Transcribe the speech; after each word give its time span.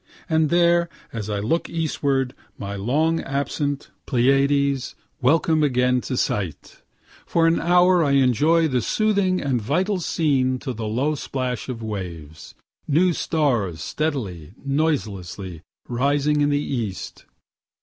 And 0.27 0.49
there, 0.49 0.89
as 1.13 1.29
I 1.29 1.37
look 1.39 1.69
eastward, 1.69 2.33
my 2.57 2.75
long 2.75 3.19
absent 3.19 3.91
Pleiades, 4.07 4.95
welcome 5.21 5.61
again 5.61 6.01
to 6.01 6.17
sight. 6.17 6.81
For 7.27 7.45
an 7.45 7.59
hour 7.61 8.03
I 8.03 8.13
enjoy 8.13 8.67
the 8.67 8.81
soothing 8.81 9.39
and 9.39 9.61
vital 9.61 9.99
scene 9.99 10.57
to 10.57 10.73
the 10.73 10.87
low 10.87 11.13
splash 11.13 11.69
of 11.69 11.83
waves 11.83 12.55
new 12.87 13.13
stars 13.13 13.79
steadily, 13.81 14.55
noiselessly 14.65 15.61
rising 15.87 16.41
in 16.41 16.49
the 16.49 16.57
east. 16.57 17.25